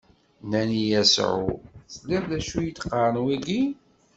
Nnan 0.43 0.69
i 0.81 0.83
Yasuɛ: 0.91 1.45
Tesliḍ 1.87 2.23
d 2.29 2.31
acu 2.37 2.57
i 2.61 2.69
d-qqaren 2.71 3.15
wigi? 3.23 3.63